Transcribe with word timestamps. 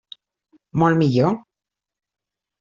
Molt 0.83 0.99
millor. 1.03 1.37